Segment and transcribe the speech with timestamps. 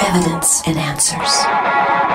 [0.00, 2.05] Evidence and answers.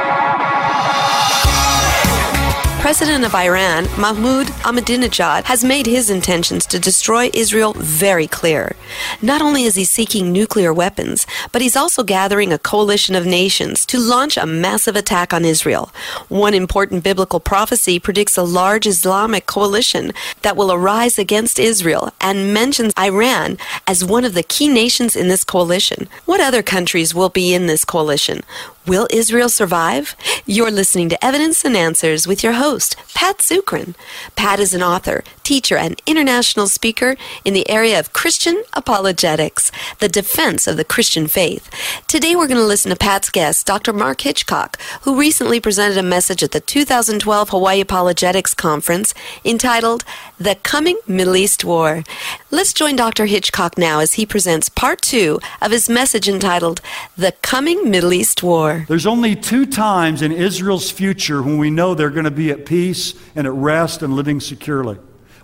[2.91, 8.75] President of Iran, Mahmoud Ahmadinejad, has made his intentions to destroy Israel very clear.
[9.21, 13.85] Not only is he seeking nuclear weapons, but he's also gathering a coalition of nations
[13.85, 15.89] to launch a massive attack on Israel.
[16.27, 20.11] One important biblical prophecy predicts a large Islamic coalition
[20.41, 25.29] that will arise against Israel and mentions Iran as one of the key nations in
[25.29, 26.09] this coalition.
[26.25, 28.41] What other countries will be in this coalition?
[28.87, 30.15] Will Israel survive?
[30.47, 33.93] You're listening to Evidence and Answers with your host, Pat Zukeran.
[34.35, 40.07] Pat is an author, teacher, and international speaker in the area of Christian apologetics, the
[40.07, 41.69] defense of the Christian faith.
[42.07, 43.93] Today we're going to listen to Pat's guest, Dr.
[43.93, 49.13] Mark Hitchcock, who recently presented a message at the 2012 Hawaii Apologetics Conference
[49.45, 50.03] entitled
[50.39, 52.03] The Coming Middle East War.
[52.49, 53.27] Let's join Dr.
[53.27, 56.81] Hitchcock now as he presents part two of his message entitled
[57.15, 58.70] The Coming Middle East War.
[58.87, 62.65] There's only two times in Israel's future when we know they're going to be at
[62.65, 64.97] peace and at rest and living securely.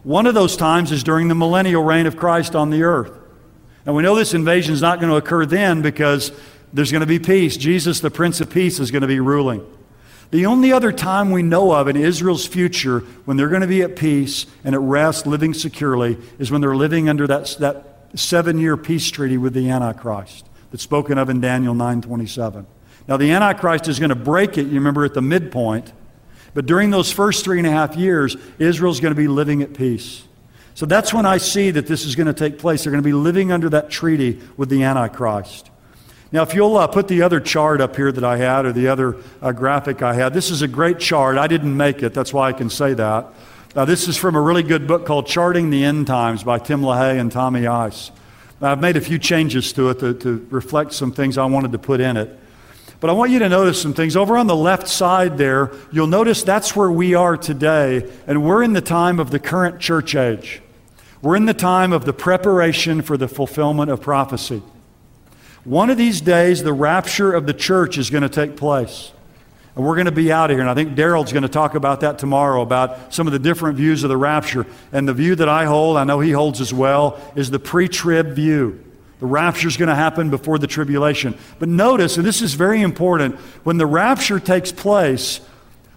[0.03, 3.11] One of those times is during the millennial reign of Christ on the earth.
[3.85, 6.31] And we know this invasion is not going to occur then because
[6.73, 7.57] there's going to be peace.
[7.57, 9.65] Jesus, the Prince of Peace, is going to be ruling.
[10.29, 13.81] The only other time we know of in Israel's future when they're going to be
[13.81, 18.59] at peace and at rest, living securely, is when they're living under that, that seven
[18.59, 22.67] year peace treaty with the Antichrist that's spoken of in Daniel 927.
[23.07, 25.93] Now, the Antichrist is going to break it, you remember, at the midpoint.
[26.53, 29.73] But during those first three and a half years, Israel's going to be living at
[29.73, 30.23] peace.
[30.73, 32.83] So that's when I see that this is going to take place.
[32.83, 35.71] They're going to be living under that treaty with the Antichrist.
[36.31, 38.89] Now, if you'll uh, put the other chart up here that I had, or the
[38.89, 41.37] other uh, graphic I had, this is a great chart.
[41.37, 43.27] I didn't make it, that's why I can say that.
[43.75, 46.81] Now, this is from a really good book called Charting the End Times by Tim
[46.81, 48.11] LaHaye and Tommy Ice.
[48.61, 51.77] I've made a few changes to it to, to reflect some things I wanted to
[51.77, 52.37] put in it.
[52.99, 54.15] But I want you to notice some things.
[54.15, 58.63] Over on the left side there, you'll notice that's where we are today, and we're
[58.63, 60.61] in the time of the current church age.
[61.21, 64.63] We're in the time of the preparation for the fulfillment of prophecy.
[65.63, 69.11] One of these days, the rapture of the church is going to take place.
[69.75, 70.61] And we're going to be out of here.
[70.61, 73.77] And I think Daryl's going to talk about that tomorrow, about some of the different
[73.77, 74.65] views of the rapture.
[74.91, 77.87] And the view that I hold, I know he holds as well, is the pre
[77.87, 78.83] trib view.
[79.19, 81.37] The rapture is going to happen before the tribulation.
[81.59, 85.41] But notice, and this is very important, when the rapture takes place,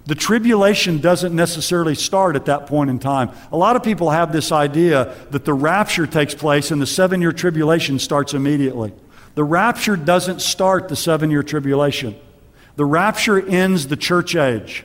[0.06, 3.31] the tribulation doesn't necessarily start at that point in time.
[3.53, 7.20] A lot of people have this idea that the rapture takes place and the seven
[7.20, 8.92] year tribulation starts immediately.
[9.34, 12.16] The rapture doesn't start the seven year tribulation,
[12.76, 14.84] the rapture ends the church age.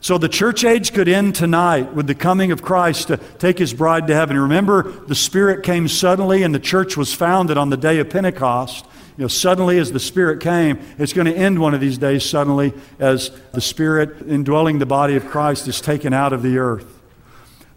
[0.00, 3.74] So the church age could end tonight with the coming of Christ to take his
[3.74, 4.38] bride to heaven.
[4.38, 8.84] Remember, the Spirit came suddenly and the church was founded on the day of Pentecost.
[9.16, 12.28] You know, suddenly as the Spirit came, it's going to end one of these days
[12.28, 16.86] suddenly as the Spirit indwelling the body of Christ is taken out of the earth.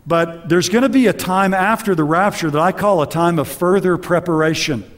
[0.05, 3.39] But there's going to be a time after the rapture that I call a time
[3.39, 4.89] of further preparation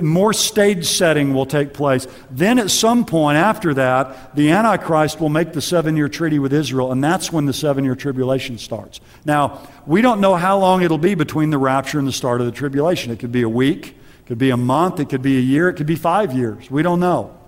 [0.00, 2.06] more stage setting will take place.
[2.30, 6.52] Then, at some point after that, the Antichrist will make the seven year treaty with
[6.52, 9.00] Israel, and that's when the seven year tribulation starts.
[9.24, 12.46] Now, we don't know how long it'll be between the rapture and the start of
[12.46, 13.12] the tribulation.
[13.12, 15.68] It could be a week, it could be a month, it could be a year,
[15.68, 16.70] it could be five years.
[16.70, 17.38] We don't know.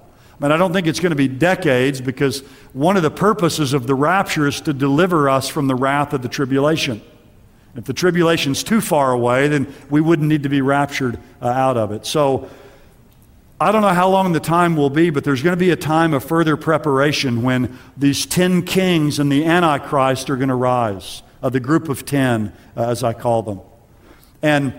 [0.41, 2.41] But I don't think it's going to be decades because
[2.73, 6.23] one of the purposes of the rapture is to deliver us from the wrath of
[6.23, 7.01] the tribulation.
[7.77, 11.77] If the tribulation's too far away, then we wouldn't need to be raptured uh, out
[11.77, 12.07] of it.
[12.07, 12.49] So
[13.61, 15.77] I don't know how long the time will be, but there's going to be a
[15.77, 21.23] time of further preparation when these 10 kings and the Antichrist are going to rise,
[21.43, 23.61] uh, the group of 10, uh, as I call them.
[24.43, 24.75] And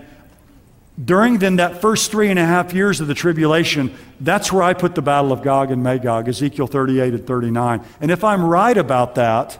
[1.02, 4.72] during then that first three and a half years of the tribulation, that's where I
[4.72, 7.84] put the battle of Gog and Magog, Ezekiel 38 and 39.
[8.00, 9.58] And if I'm right about that,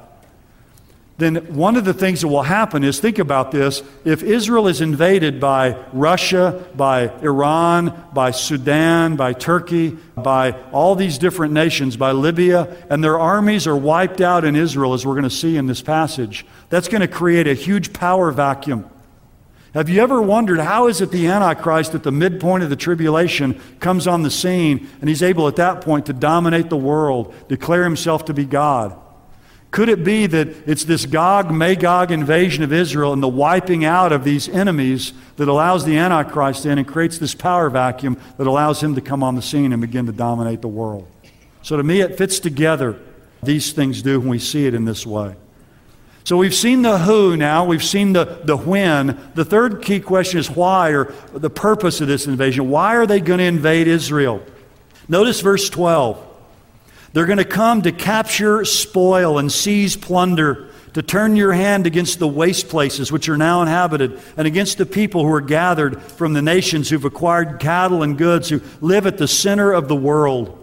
[1.18, 4.82] then one of the things that will happen is think about this if Israel is
[4.82, 12.12] invaded by Russia, by Iran, by Sudan, by Turkey, by all these different nations, by
[12.12, 15.66] Libya, and their armies are wiped out in Israel, as we're going to see in
[15.66, 18.88] this passage, that's going to create a huge power vacuum.
[19.72, 23.60] Have you ever wondered how is it the Antichrist at the midpoint of the tribulation
[23.80, 27.84] comes on the scene and he's able at that point to dominate the world, declare
[27.84, 28.98] himself to be God?
[29.70, 34.12] Could it be that it's this Gog Magog invasion of Israel and the wiping out
[34.12, 38.82] of these enemies that allows the Antichrist in and creates this power vacuum that allows
[38.82, 41.06] him to come on the scene and begin to dominate the world?
[41.62, 42.98] So to me, it fits together.
[43.42, 45.36] These things do when we see it in this way.
[46.24, 49.16] So we've seen the who now, we've seen the, the when.
[49.34, 52.68] The third key question is why, or the purpose of this invasion.
[52.68, 54.42] Why are they going to invade Israel?
[55.08, 56.25] Notice verse 12.
[57.16, 62.18] They're going to come to capture, spoil, and seize plunder, to turn your hand against
[62.18, 66.34] the waste places which are now inhabited, and against the people who are gathered from
[66.34, 70.62] the nations who've acquired cattle and goods, who live at the center of the world.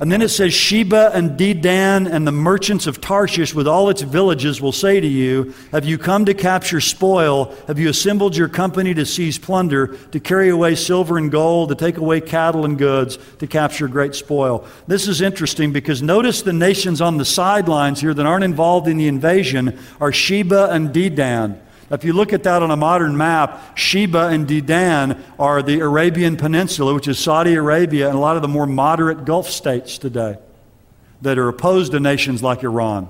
[0.00, 4.02] And then it says, Sheba and Dedan and the merchants of Tarshish with all its
[4.02, 7.52] villages will say to you, Have you come to capture spoil?
[7.66, 11.74] Have you assembled your company to seize plunder, to carry away silver and gold, to
[11.74, 14.64] take away cattle and goods, to capture great spoil?
[14.86, 18.98] This is interesting because notice the nations on the sidelines here that aren't involved in
[18.98, 21.58] the invasion are Sheba and Dedan.
[21.90, 26.36] If you look at that on a modern map, Sheba and Dedan are the Arabian
[26.36, 30.38] Peninsula, which is Saudi Arabia and a lot of the more moderate Gulf states today
[31.22, 33.08] that are opposed to nations like Iran.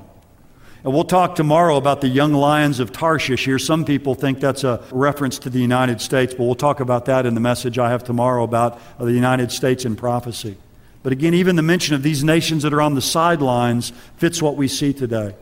[0.84, 3.58] And we'll talk tomorrow about the young lions of Tarshish here.
[3.58, 7.26] Some people think that's a reference to the United States, but we'll talk about that
[7.26, 10.56] in the message I have tomorrow about the United States in prophecy.
[11.02, 14.56] But again, even the mention of these nations that are on the sidelines fits what
[14.56, 15.34] we see today.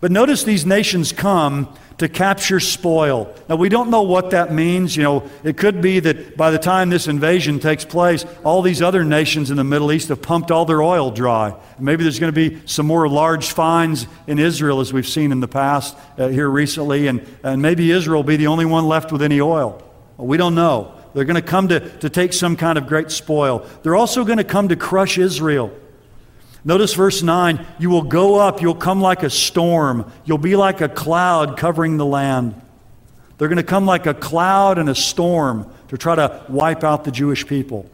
[0.00, 3.32] But notice these nations come to capture spoil.
[3.48, 4.96] Now, we don't know what that means.
[4.96, 8.82] You know, it could be that by the time this invasion takes place, all these
[8.82, 11.54] other nations in the Middle East have pumped all their oil dry.
[11.78, 15.40] Maybe there's going to be some more large finds in Israel, as we've seen in
[15.40, 19.12] the past uh, here recently, and, and maybe Israel will be the only one left
[19.12, 19.80] with any oil.
[20.16, 20.94] We don't know.
[21.14, 23.64] They're going to come to, to take some kind of great spoil.
[23.82, 25.72] They're also going to come to crush Israel.
[26.64, 30.80] Notice verse 9 you will go up, you'll come like a storm, you'll be like
[30.80, 32.60] a cloud covering the land.
[33.36, 37.04] They're going to come like a cloud and a storm to try to wipe out
[37.04, 37.90] the Jewish people.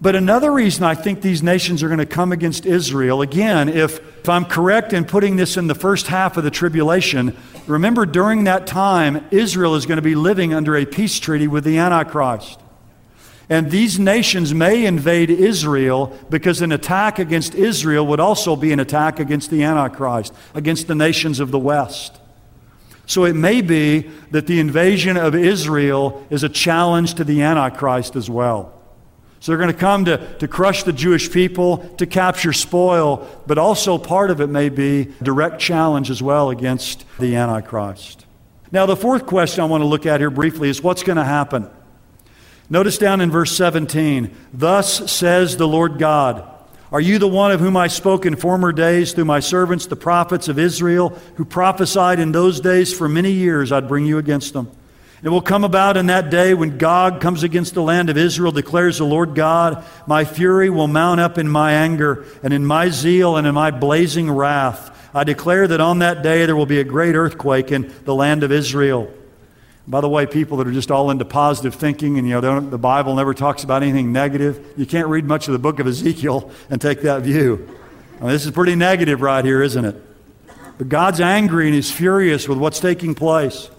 [0.00, 3.98] But another reason I think these nations are going to come against Israel, again, if,
[4.18, 7.36] if I'm correct in putting this in the first half of the tribulation,
[7.66, 11.64] remember during that time, Israel is going to be living under a peace treaty with
[11.64, 12.60] the Antichrist.
[13.48, 18.80] And these nations may invade Israel because an attack against Israel would also be an
[18.80, 22.18] attack against the Antichrist, against the nations of the West.
[23.06, 28.16] So it may be that the invasion of Israel is a challenge to the Antichrist
[28.16, 28.72] as well.
[29.38, 33.58] So they're going to come to, to crush the Jewish people, to capture spoil, but
[33.58, 38.26] also part of it may be direct challenge as well against the Antichrist.
[38.72, 41.24] Now, the fourth question I want to look at here briefly is what's going to
[41.24, 41.70] happen?
[42.68, 46.52] Notice down in verse 17, thus says the Lord God.
[46.92, 49.96] Are you the one of whom I spoke in former days through my servants, the
[49.96, 54.52] prophets of Israel, who prophesied in those days for many years I'd bring you against
[54.52, 54.70] them?
[55.22, 58.52] It will come about in that day when Gog comes against the land of Israel,
[58.52, 62.90] declares the Lord God, my fury will mount up in my anger, and in my
[62.90, 64.92] zeal and in my blazing wrath.
[65.14, 68.42] I declare that on that day there will be a great earthquake in the land
[68.42, 69.12] of Israel.
[69.88, 72.78] By the way, people that are just all into positive thinking and, you know, the
[72.78, 76.50] Bible never talks about anything negative, you can't read much of the book of Ezekiel
[76.70, 77.68] and take that view.
[78.18, 80.02] I mean, this is pretty negative right here, isn't it?
[80.78, 83.70] But God's angry and He's furious with what's taking place.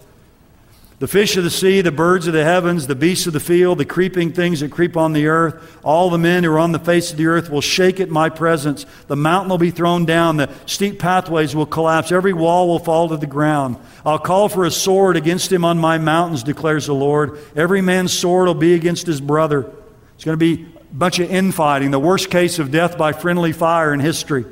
[1.00, 3.78] The fish of the sea, the birds of the heavens, the beasts of the field,
[3.78, 6.80] the creeping things that creep on the earth, all the men who are on the
[6.80, 8.84] face of the earth will shake at my presence.
[9.06, 13.10] The mountain will be thrown down, the steep pathways will collapse, every wall will fall
[13.10, 13.78] to the ground.
[14.04, 17.40] I'll call for a sword against him on my mountains, declares the Lord.
[17.56, 19.72] Every man's sword will be against his brother.
[20.16, 23.52] It's going to be a bunch of infighting, the worst case of death by friendly
[23.52, 24.46] fire in history.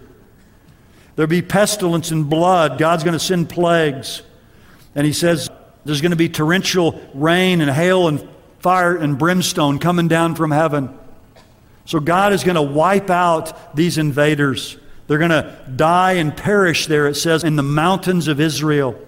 [1.16, 2.78] There'll be pestilence and blood.
[2.78, 4.22] God's going to send plagues.
[4.94, 5.50] And he says,
[5.86, 8.28] there's going to be torrential rain and hail and
[8.60, 10.98] fire and brimstone coming down from heaven.
[11.86, 14.78] So God is going to wipe out these invaders.
[15.08, 19.00] They're going to die and perish there, it says, in the mountains of Israel.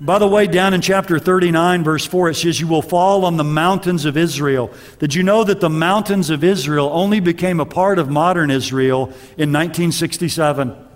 [0.00, 3.36] By the way, down in chapter 39, verse 4, it says, You will fall on
[3.36, 4.72] the mountains of Israel.
[4.98, 9.08] Did you know that the mountains of Israel only became a part of modern Israel
[9.36, 10.86] in 1967?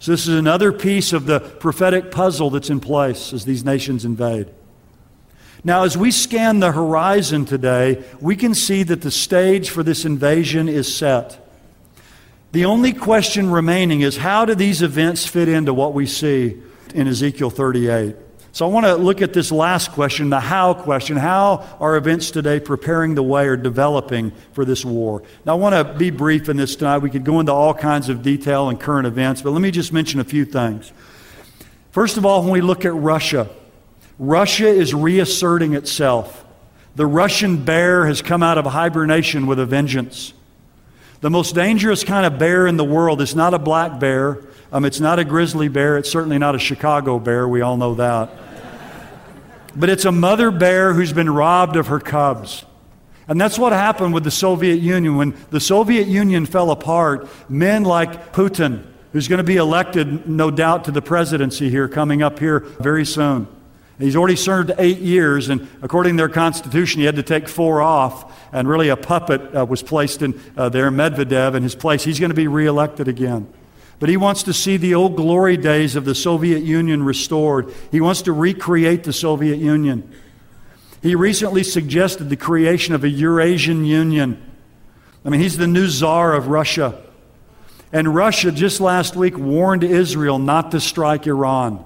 [0.00, 4.04] So, this is another piece of the prophetic puzzle that's in place as these nations
[4.04, 4.48] invade.
[5.64, 10.04] Now, as we scan the horizon today, we can see that the stage for this
[10.04, 11.44] invasion is set.
[12.52, 16.56] The only question remaining is how do these events fit into what we see
[16.94, 18.14] in Ezekiel 38?
[18.58, 21.16] So I want to look at this last question, the how question.
[21.16, 25.22] How are events today preparing the way or developing for this war?
[25.46, 26.98] Now, I want to be brief in this tonight.
[26.98, 29.92] We could go into all kinds of detail and current events, but let me just
[29.92, 30.92] mention a few things.
[31.92, 33.48] First of all, when we look at Russia,
[34.18, 36.44] Russia is reasserting itself.
[36.96, 40.32] The Russian bear has come out of hibernation with a vengeance.
[41.20, 44.40] The most dangerous kind of bear in the world is not a black bear.
[44.72, 45.96] Um, it's not a grizzly bear.
[45.96, 47.46] It's certainly not a Chicago bear.
[47.46, 48.47] We all know that.
[49.78, 52.64] But it's a mother bear who's been robbed of her cubs.
[53.28, 55.16] And that's what happened with the Soviet Union.
[55.16, 60.50] When the Soviet Union fell apart, men like Putin, who's going to be elected, no
[60.50, 63.46] doubt, to the presidency here coming up here very soon.
[63.98, 67.82] He's already served eight years, and according to their constitution, he had to take four
[67.82, 68.32] off.
[68.52, 72.04] And really, a puppet uh, was placed in uh, there, Medvedev, in his place.
[72.04, 73.52] He's going to be reelected again.
[73.98, 77.72] But he wants to see the old glory days of the Soviet Union restored.
[77.90, 80.12] He wants to recreate the Soviet Union.
[81.02, 84.42] He recently suggested the creation of a Eurasian Union.
[85.24, 87.02] I mean, he's the new czar of Russia.
[87.92, 91.84] And Russia just last week warned Israel not to strike Iran.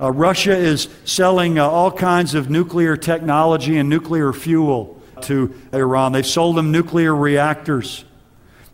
[0.00, 6.12] Uh, Russia is selling uh, all kinds of nuclear technology and nuclear fuel to Iran.
[6.12, 8.04] They've sold them nuclear reactors.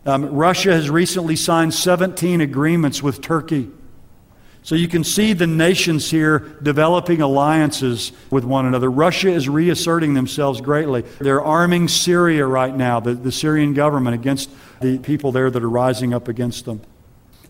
[0.05, 3.69] Um, Russia has recently signed 17 agreements with Turkey.
[4.63, 8.91] So you can see the nations here developing alliances with one another.
[8.91, 11.01] Russia is reasserting themselves greatly.
[11.19, 15.69] They're arming Syria right now, the, the Syrian government, against the people there that are
[15.69, 16.81] rising up against them.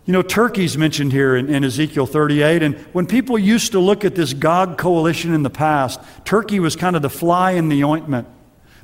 [0.06, 4.04] You know, Turkey's mentioned here in, in, Ezekiel 38, and when people used to look
[4.04, 7.84] at this Gog coalition in the past, Turkey was kind of the fly in the
[7.84, 8.26] ointment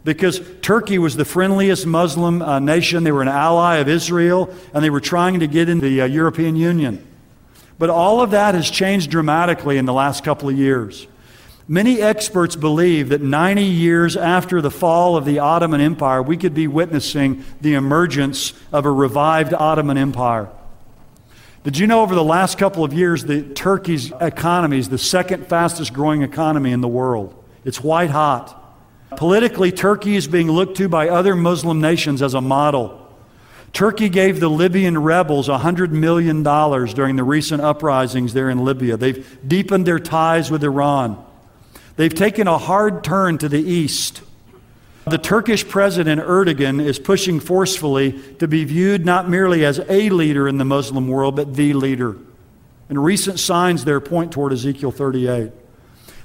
[0.04, 3.04] because Turkey was the friendliest Muslim uh, nation.
[3.04, 6.04] They were an ally of Israel, and they were trying to get in the uh,
[6.06, 7.06] European Union.
[7.78, 11.06] But all of that has changed dramatically in the last couple of years.
[11.70, 16.54] Many experts believe that 90 years after the fall of the Ottoman Empire, we could
[16.54, 20.48] be witnessing the emergence of a revived Ottoman Empire.
[21.64, 25.46] Did you know over the last couple of years, the Turkey's economy is the second
[25.46, 27.34] fastest growing economy in the world?
[27.66, 28.57] It's white hot.
[29.16, 33.06] Politically, Turkey is being looked to by other Muslim nations as a model.
[33.72, 38.96] Turkey gave the Libyan rebels $100 million during the recent uprisings there in Libya.
[38.96, 41.22] They've deepened their ties with Iran.
[41.96, 44.22] They've taken a hard turn to the east.
[45.06, 50.46] The Turkish president Erdogan is pushing forcefully to be viewed not merely as a leader
[50.46, 52.16] in the Muslim world, but the leader.
[52.88, 55.50] And recent signs there point toward Ezekiel 38.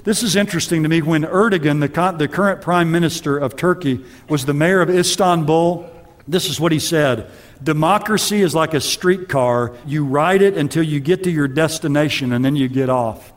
[0.04, 1.00] This is interesting to me.
[1.00, 5.90] When Erdogan, the, the current prime minister of Turkey, was the mayor of Istanbul,
[6.28, 7.30] this is what he said
[7.62, 9.74] Democracy is like a streetcar.
[9.86, 13.32] You ride it until you get to your destination and then you get off.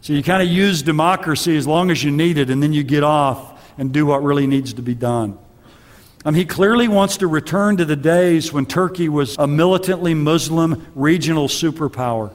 [0.00, 2.82] So you kind of use democracy as long as you need it and then you
[2.82, 5.38] get off and do what really needs to be done.
[6.26, 10.86] Um, he clearly wants to return to the days when Turkey was a militantly Muslim
[10.94, 12.32] regional superpower.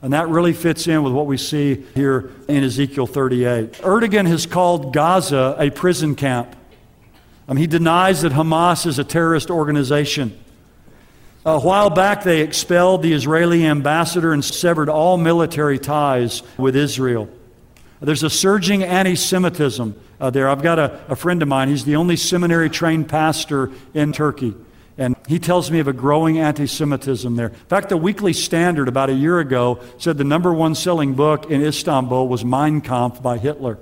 [0.00, 3.72] And that really fits in with what we see here in Ezekiel 38.
[3.74, 6.54] Erdogan has called Gaza a prison camp.
[7.48, 10.38] Um, he denies that Hamas is a terrorist organization.
[11.44, 17.28] A while back, they expelled the Israeli ambassador and severed all military ties with Israel.
[18.00, 20.48] There's a surging anti Semitism uh, there.
[20.48, 24.54] I've got a, a friend of mine, he's the only seminary trained pastor in Turkey.
[24.98, 27.50] And he tells me of a growing anti Semitism there.
[27.50, 31.48] In fact, the Weekly Standard about a year ago said the number one selling book
[31.48, 33.78] in Istanbul was Mein Kampf by Hitler.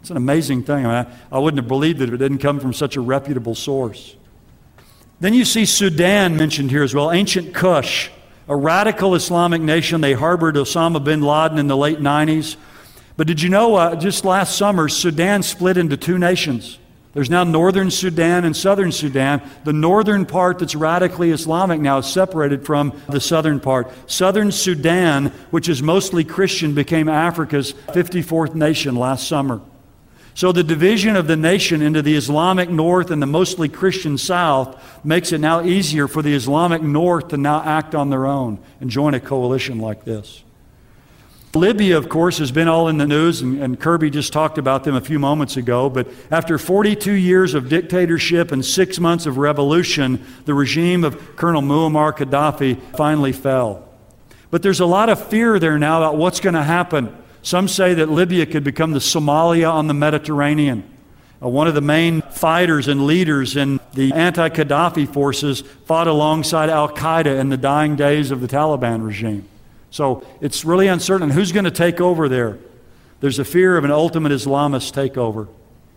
[0.00, 0.84] It's an amazing thing.
[0.84, 3.00] I, mean, I, I wouldn't have believed it if it didn't come from such a
[3.00, 4.16] reputable source.
[5.20, 8.10] Then you see Sudan mentioned here as well, ancient Kush,
[8.48, 10.00] a radical Islamic nation.
[10.00, 12.56] They harbored Osama bin Laden in the late 90s.
[13.16, 16.78] But did you know uh, just last summer, Sudan split into two nations?
[17.16, 19.40] There's now northern Sudan and southern Sudan.
[19.64, 23.90] The northern part that's radically Islamic now is separated from the southern part.
[24.06, 29.62] Southern Sudan, which is mostly Christian, became Africa's 54th nation last summer.
[30.34, 35.02] So the division of the nation into the Islamic north and the mostly Christian south
[35.02, 38.90] makes it now easier for the Islamic north to now act on their own and
[38.90, 40.44] join a coalition like this.
[41.56, 44.84] Libya, of course, has been all in the news, and, and, Kirby just talked about
[44.84, 45.90] them a few moments ago.
[45.90, 51.62] But after 42 years of dictatorship and six months of revolution, the regime of Colonel
[51.62, 53.88] Muammar Gaddafi finally fell.
[54.50, 57.16] But there's a lot of fear there now about what's going to happen.
[57.42, 60.84] Some say that Libya could become the Somalia on the Mediterranean.
[61.42, 66.70] Uh, one of the main fighters and leaders in the anti Gaddafi forces fought alongside
[66.70, 69.48] Al Qaeda in the dying days of the Taliban regime.
[69.96, 72.58] So it's really uncertain who's going to take over there.
[73.20, 75.48] There's a fear of an ultimate Islamist takeover.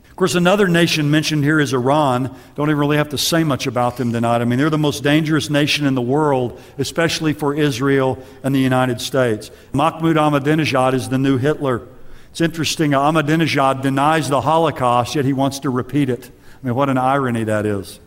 [0.10, 2.34] Of course, another nation mentioned here is Iran.
[2.56, 4.40] Don't even really have to say much about them tonight.
[4.40, 8.62] I mean, they're the most dangerous nation in the world, especially for Israel and the
[8.62, 9.52] United States.
[9.74, 11.86] Mahmoud Ahmadinejad is the new Hitler.
[12.32, 16.32] It's interesting, Ahmadinejad denies the Holocaust, yet he wants to repeat it.
[16.64, 18.00] I mean, what an irony that is.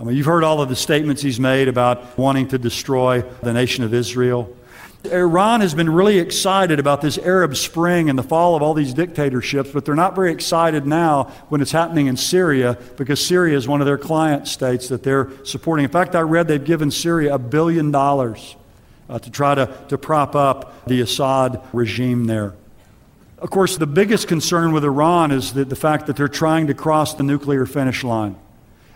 [0.00, 3.52] I mean, you've heard all of the statements he's made about wanting to destroy the
[3.52, 4.52] nation of Israel.
[5.06, 8.92] Iran has been really excited about this Arab Spring and the fall of all these
[8.92, 13.66] dictatorships, but they're not very excited now when it's happening in Syria because Syria is
[13.66, 15.84] one of their client states that they're supporting.
[15.84, 18.56] In fact, I read they've given Syria a billion dollars
[19.08, 22.54] uh, to try to, to prop up the Assad regime there.
[23.38, 26.74] Of course, the biggest concern with Iran is the, the fact that they're trying to
[26.74, 28.36] cross the nuclear finish line.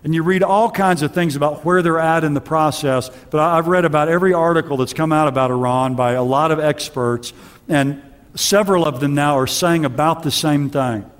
[0.02, 3.40] And you read all kinds of things about where they're at in the process, but
[3.40, 7.32] I've read about every article that's come out about Iran by a lot of experts,
[7.68, 8.02] and
[8.34, 11.10] several of them now are saying about the same thing.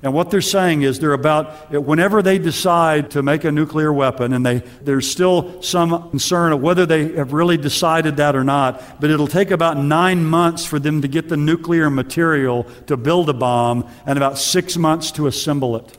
[0.00, 4.32] And what they're saying is they're about, whenever they decide to make a nuclear weapon,
[4.32, 9.00] and they, there's still some concern of whether they have really decided that or not,
[9.00, 13.28] but it'll take about nine months for them to get the nuclear material to build
[13.28, 15.98] a bomb and about six months to assemble it.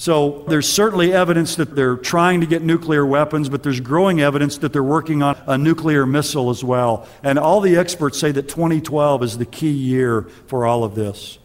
[0.00, 4.56] So there's certainly evidence that they're trying to get nuclear weapons, but there's growing evidence
[4.58, 7.08] that they're working on a nuclear missile as well.
[7.24, 11.40] And all the experts say that 2012 is the key year for all of this.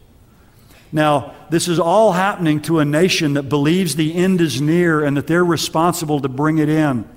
[0.92, 5.16] Now, this is all happening to a nation that believes the end is near and
[5.16, 7.08] that they're responsible to bring it in.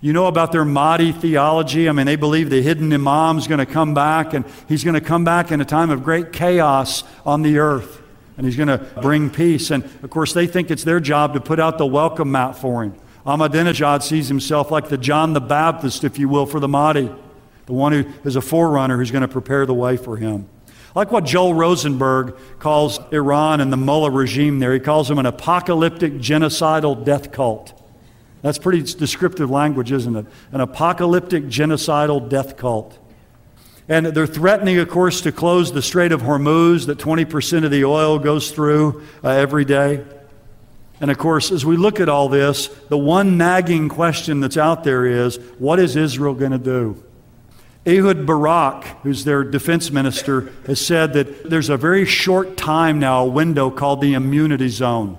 [0.00, 1.88] You know about their Mahdi theology.
[1.88, 4.94] I mean, they believe the hidden Imam is going to come back, and he's going
[4.94, 7.99] to come back in a time of great chaos on the earth,
[8.40, 9.70] and he's going to bring peace.
[9.70, 12.82] And of course, they think it's their job to put out the welcome mat for
[12.82, 12.94] him.
[13.26, 17.12] Ahmadinejad sees himself like the John the Baptist, if you will, for the Mahdi,
[17.66, 20.48] the one who is a forerunner who's going to prepare the way for him.
[20.94, 24.72] Like what Joel Rosenberg calls Iran and the mullah regime there.
[24.72, 27.78] He calls them an apocalyptic genocidal death cult.
[28.40, 30.24] That's pretty descriptive language, isn't it?
[30.50, 32.98] An apocalyptic genocidal death cult.
[33.90, 37.84] And they're threatening, of course, to close the Strait of Hormuz that 20% of the
[37.84, 40.04] oil goes through uh, every day.
[41.00, 44.84] And of course, as we look at all this, the one nagging question that's out
[44.84, 47.02] there is what is Israel going to do?
[47.84, 53.24] Ehud Barak, who's their defense minister, has said that there's a very short time now,
[53.24, 55.18] a window called the immunity zone,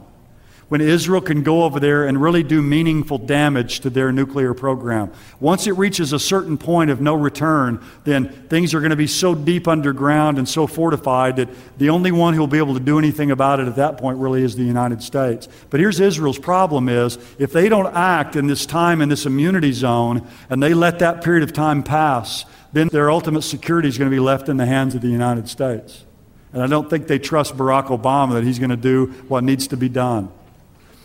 [0.72, 5.12] when Israel can go over there and really do meaningful damage to their nuclear program.
[5.42, 9.06] Once it reaches a certain point of no return, then things are going to be
[9.06, 12.80] so deep underground and so fortified that the only one who will be able to
[12.80, 15.50] do anything about it at that point really is the United States.
[15.70, 19.74] But here's Israel's problem is if they don't act in this time in this immunity
[19.74, 24.10] zone and they let that period of time pass, then their ultimate security is going
[24.10, 26.06] to be left in the hands of the United States.
[26.54, 29.68] And I don't think they trust Barack Obama that he's going to do what needs
[29.68, 30.32] to be done.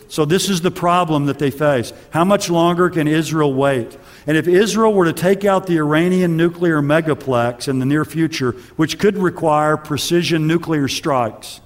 [0.09, 1.91] So, this is the problem that they face.
[2.11, 3.97] How much longer can Israel wait?
[4.25, 8.51] And if Israel were to take out the Iranian nuclear megaplex in the near future,
[8.77, 11.59] which could require precision nuclear strikes,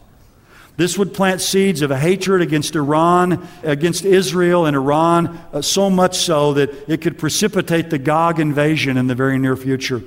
[0.78, 5.90] this would plant seeds of a hatred against Iran, against Israel and Iran, uh, so
[5.90, 10.02] much so that it could precipitate the Gog invasion in the very near future.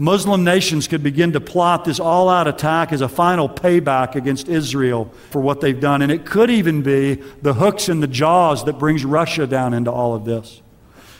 [0.00, 4.48] Muslim nations could begin to plot this all out attack as a final payback against
[4.48, 6.02] Israel for what they've done.
[6.02, 9.90] And it could even be the hooks in the jaws that brings Russia down into
[9.90, 10.62] all of this.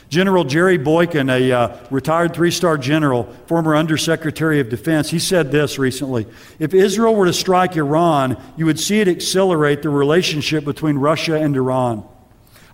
[0.07, 5.51] General Jerry Boykin, a uh, retired three star general, former Undersecretary of Defense, he said
[5.51, 6.25] this recently
[6.57, 11.35] If Israel were to strike Iran, you would see it accelerate the relationship between Russia
[11.35, 12.07] and Iran.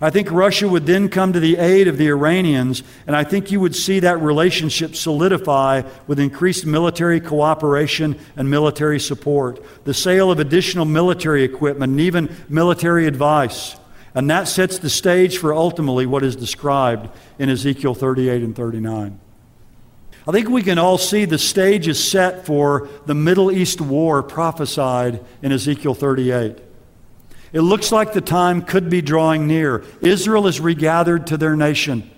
[0.01, 3.49] I think Russia would then come to the aid of the Iranians, and I think
[3.49, 10.31] you would see that relationship solidify with increased military cooperation and military support, the sale
[10.31, 13.77] of additional military equipment, and even military advice.
[14.13, 19.19] And that sets the stage for ultimately what is described in Ezekiel 38 and 39.
[20.27, 24.23] I think we can all see the stage is set for the Middle East war
[24.23, 26.64] prophesied in Ezekiel 38.
[27.55, 29.85] It looks like the time could be drawing near.
[30.01, 32.11] Israel is regathered to their nation.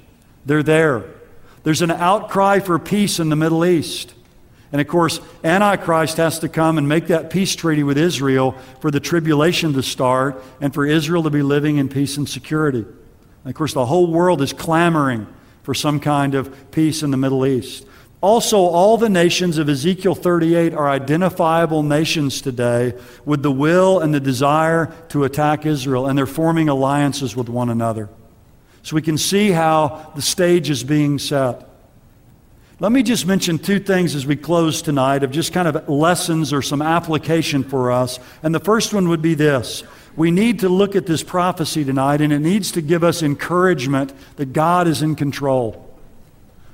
[0.47, 1.03] They're there.
[1.61, 4.15] There's an outcry for peace in the Middle East.
[4.71, 8.89] And of course, Antichrist has to come and make that peace treaty with Israel for
[8.89, 12.79] the tribulation to start and for Israel to be living in peace and security.
[12.79, 15.27] And of course, the whole world is clamoring
[15.61, 17.85] for some kind of peace in the Middle East.
[18.19, 22.93] Also, all the nations of Ezekiel 38 are identifiable nations today
[23.25, 27.69] with the will and the desire to attack Israel, and they're forming alliances with one
[27.69, 28.09] another.
[28.81, 31.69] So we can see how the stage is being set.
[32.79, 36.53] Let me just mention two things as we close tonight of just kind of lessons
[36.53, 38.19] or some application for us.
[38.41, 39.83] And the first one would be this
[40.15, 44.11] we need to look at this prophecy tonight, and it needs to give us encouragement
[44.37, 45.86] that God is in control.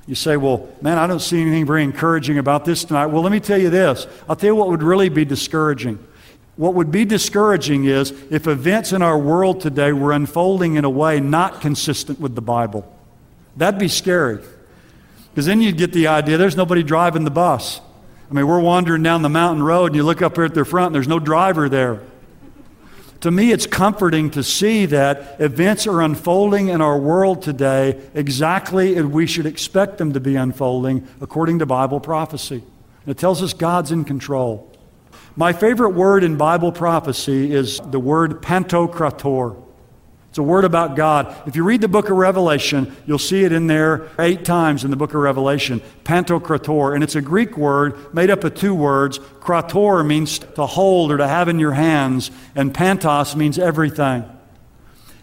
[0.05, 3.07] You say, well, man, I don't see anything very encouraging about this tonight.
[3.07, 4.05] Well, let me tell you this.
[4.27, 5.97] I'll tell you what would really be discouraging.
[6.55, 10.89] What would be discouraging is if events in our world today were unfolding in a
[10.89, 12.91] way not consistent with the Bible.
[13.55, 14.39] That'd be scary.
[15.31, 17.79] Because then you'd get the idea there's nobody driving the bus.
[18.29, 20.65] I mean, we're wandering down the mountain road and you look up here at the
[20.65, 22.01] front and there's no driver there.
[23.23, 28.97] To me, it's comforting to see that events are unfolding in our world today exactly
[28.97, 32.55] as we should expect them to be unfolding according to Bible prophecy.
[33.05, 34.69] And it tells us God's in control.
[35.37, 39.62] My favorite word in Bible prophecy is the word pantokrator.
[40.33, 41.43] It's a word about God.
[41.45, 44.89] If you read the book of Revelation, you'll see it in there eight times in
[44.89, 46.95] the book of Revelation, pantokrator.
[46.95, 49.19] And it's a Greek word made up of two words.
[49.19, 54.25] Krator means to hold or to have in your hands, and pantos means everything.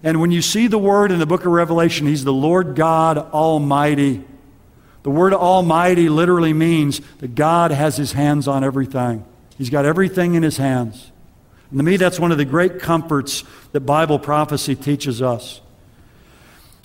[0.04, 3.18] And when you see the word in the book of Revelation, he's the Lord God
[3.18, 4.22] Almighty.
[5.02, 9.24] The word Almighty literally means that God has his hands on everything.
[9.58, 11.09] He's got everything in his hands.
[11.70, 15.60] And to me, that's one of the great comforts that Bible prophecy teaches us.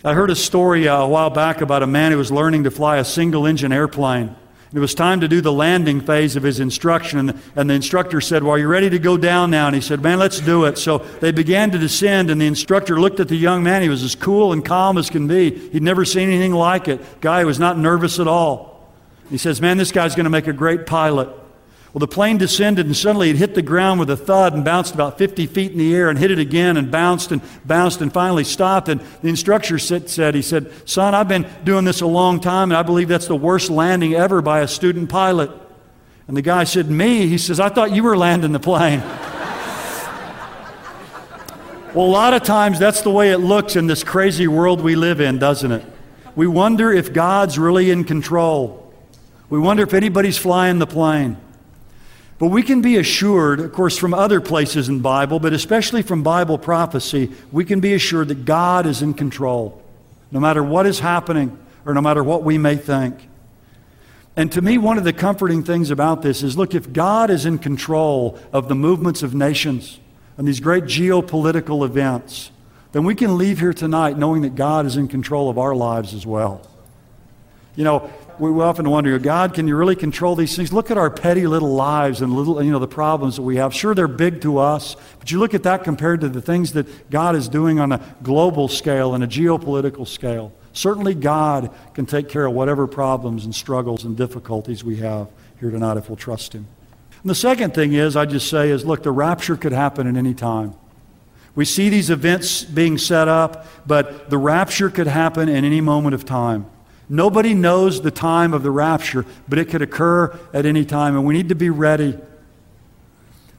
[0.03, 2.71] I heard a story uh, a while back about a man who was learning to
[2.71, 4.35] fly a single engine airplane.
[4.71, 7.73] It was time to do the landing phase of his instruction, and the, and the
[7.75, 9.67] instructor said, Well, are you ready to go down now?
[9.67, 10.77] And he said, Man, let's do it.
[10.77, 13.81] So they began to descend, and the instructor looked at the young man.
[13.81, 15.69] He was as cool and calm as can be.
[15.69, 17.21] He'd never seen anything like it.
[17.21, 18.91] Guy was not nervous at all.
[19.29, 21.29] He says, Man, this guy's going to make a great pilot.
[21.95, 24.93] Well, the plane descended and suddenly it hit the ground with a thud and bounced
[24.93, 28.11] about 50 feet in the air and hit it again and bounced and bounced and
[28.11, 28.89] finally stopped.
[28.89, 32.77] And the instructor said, He said, Son, I've been doing this a long time and
[32.77, 35.49] I believe that's the worst landing ever by a student pilot.
[36.27, 37.27] And the guy said, Me?
[37.27, 38.99] He says, I thought you were landing the plane.
[41.93, 44.97] well, a lot of times that's the way it looks in this crazy world we
[44.97, 45.85] live in, doesn't it?
[46.35, 48.93] We wonder if God's really in control.
[49.49, 51.37] We wonder if anybody's flying the plane.
[52.37, 56.01] But we can be assured, of course, from other places in the Bible, but especially
[56.01, 59.81] from Bible prophecy, we can be assured that God is in control,
[60.31, 63.29] no matter what is happening or no matter what we may think.
[64.35, 67.45] And to me, one of the comforting things about this is look, if God is
[67.45, 69.99] in control of the movements of nations
[70.37, 72.51] and these great geopolitical events,
[72.91, 76.13] then we can leave here tonight knowing that God is in control of our lives
[76.13, 76.61] as well.
[77.77, 80.73] You know, we often wonder, God, can you really control these things?
[80.73, 83.73] Look at our petty little lives and little, you know, the problems that we have.
[83.73, 87.09] Sure, they're big to us, but you look at that compared to the things that
[87.09, 90.53] God is doing on a global scale and a geopolitical scale.
[90.73, 95.71] Certainly, God can take care of whatever problems and struggles and difficulties we have here
[95.71, 96.67] tonight if we'll trust Him.
[97.21, 100.15] And the second thing is, I just say, is look, the rapture could happen at
[100.15, 100.75] any time.
[101.55, 106.13] We see these events being set up, but the rapture could happen at any moment
[106.13, 106.65] of time.
[107.07, 111.25] Nobody knows the time of the rapture, but it could occur at any time, and
[111.25, 112.17] we need to be ready.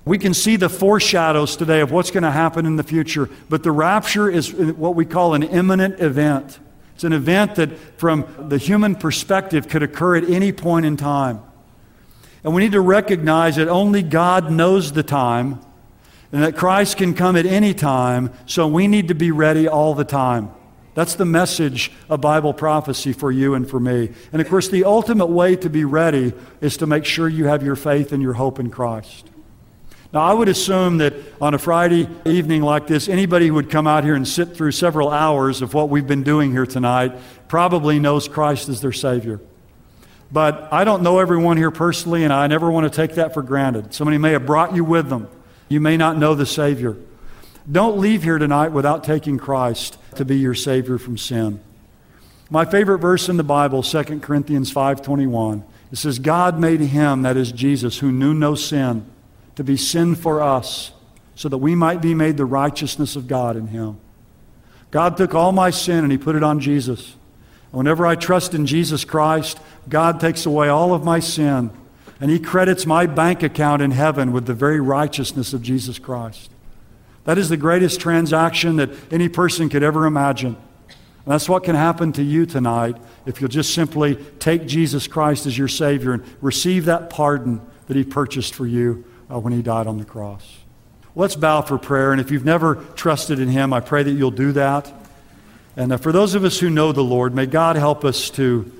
[0.04, 3.62] We can see the foreshadows today of what's going to happen in the future, but
[3.62, 6.59] the rapture is what we call an imminent event.
[6.94, 11.42] It's an event that, from the human perspective, could occur at any point in time.
[12.42, 15.61] And we need to recognize that only God knows the time
[16.32, 19.94] and that Christ can come at any time, so we need to be ready all
[19.94, 20.50] the time.
[20.96, 24.12] That's the message of Bible prophecy for you and for me.
[24.32, 26.32] And of course, the ultimate way to be ready
[26.62, 29.28] is to make sure you have your faith and your hope in Christ.
[30.14, 33.87] Now, I would assume that on a Friday evening like this, anybody who would come
[33.87, 37.12] out here and sit through several hours of what we've been doing here tonight
[37.46, 39.38] probably knows Christ as their Savior.
[40.32, 43.42] But I don't know everyone here personally, and I never want to take that for
[43.42, 43.92] granted.
[43.92, 45.28] Somebody may have brought you with them.
[45.68, 46.96] You may not know the Savior.
[47.70, 51.61] Don't leave here tonight without taking Christ to be your Savior from sin.
[52.50, 57.37] My favorite verse in the Bible, 2 Corinthians 5.21, it says, God made him, that
[57.37, 59.05] is Jesus, who knew no sin,
[59.57, 60.92] to be sin for us,
[61.35, 63.98] so that we might be made the righteousness of God in him.
[64.90, 67.16] God took all my sin and he put it on Jesus.
[67.70, 71.70] Whenever I trust in Jesus Christ, God takes away all of my sin
[72.20, 76.50] and he credits my bank account in heaven with the very righteousness of Jesus Christ.
[77.26, 80.56] That is the greatest transaction that any person could ever imagine.
[80.56, 85.44] And that's what can happen to you tonight if you'll just simply take Jesus Christ
[85.44, 89.60] as your Savior and receive that pardon that He purchased for you uh, when He
[89.60, 90.58] died on the cross.
[91.16, 92.12] Let's bow for prayer.
[92.12, 94.92] And if you've never trusted in Him, I pray that you'll do that.
[95.76, 98.70] And uh, for those of us who know the Lord, may God help us to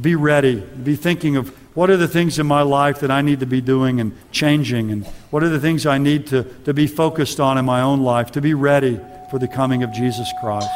[0.00, 3.40] be ready, be thinking of what are the things in my life that I need
[3.40, 6.86] to be doing and changing, and what are the things I need to, to be
[6.86, 10.68] focused on in my own life to be ready for the coming of Jesus Christ.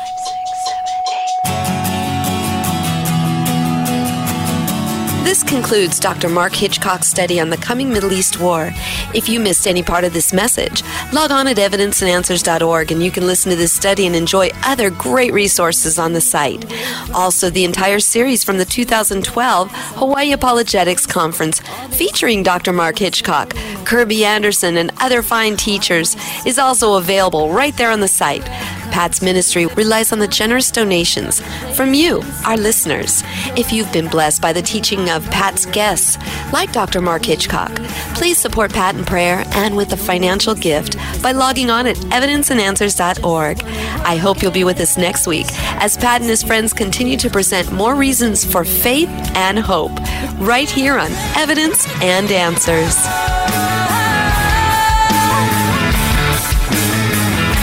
[5.26, 6.28] This concludes Dr.
[6.28, 8.70] Mark Hitchcock's study on the coming Middle East war.
[9.12, 13.26] If you missed any part of this message, log on at evidenceandanswers.org and you can
[13.26, 16.64] listen to this study and enjoy other great resources on the site.
[17.12, 21.58] Also, the entire series from the 2012 Hawaii Apologetics Conference
[21.90, 22.72] featuring Dr.
[22.72, 23.52] Mark Hitchcock,
[23.84, 26.14] Kirby Anderson, and other fine teachers
[26.46, 28.48] is also available right there on the site.
[28.90, 31.40] Pat's ministry relies on the generous donations
[31.76, 33.22] from you, our listeners.
[33.56, 36.18] If you've been blessed by the teaching of Pat's guests,
[36.52, 37.00] like Dr.
[37.00, 37.74] Mark Hitchcock,
[38.14, 43.62] please support Pat in prayer and with a financial gift by logging on at evidenceandanswers.org.
[43.62, 45.46] I hope you'll be with us next week
[45.80, 49.92] as Pat and his friends continue to present more reasons for faith and hope
[50.38, 52.96] right here on Evidence and Answers.